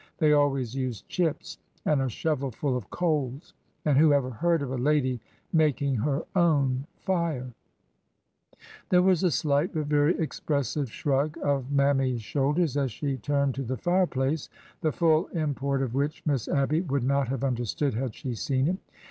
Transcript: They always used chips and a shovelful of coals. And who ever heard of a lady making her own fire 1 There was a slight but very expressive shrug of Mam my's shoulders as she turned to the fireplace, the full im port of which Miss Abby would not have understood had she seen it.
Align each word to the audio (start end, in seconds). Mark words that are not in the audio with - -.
They 0.17 0.33
always 0.33 0.73
used 0.73 1.07
chips 1.09 1.59
and 1.85 2.01
a 2.01 2.09
shovelful 2.09 2.75
of 2.75 2.89
coals. 2.89 3.53
And 3.85 3.99
who 3.99 4.13
ever 4.13 4.31
heard 4.31 4.63
of 4.63 4.71
a 4.71 4.75
lady 4.75 5.21
making 5.53 5.97
her 5.97 6.23
own 6.35 6.87
fire 6.95 7.43
1 8.49 8.59
There 8.89 9.01
was 9.03 9.21
a 9.23 9.29
slight 9.29 9.75
but 9.75 9.85
very 9.85 10.17
expressive 10.17 10.91
shrug 10.91 11.37
of 11.43 11.71
Mam 11.71 11.97
my's 11.99 12.23
shoulders 12.23 12.75
as 12.77 12.91
she 12.91 13.15
turned 13.17 13.53
to 13.53 13.63
the 13.63 13.77
fireplace, 13.77 14.49
the 14.81 14.91
full 14.91 15.29
im 15.35 15.53
port 15.53 15.83
of 15.83 15.93
which 15.93 16.25
Miss 16.25 16.47
Abby 16.47 16.81
would 16.81 17.03
not 17.03 17.27
have 17.27 17.43
understood 17.43 17.93
had 17.93 18.15
she 18.15 18.33
seen 18.33 18.67
it. 18.69 18.77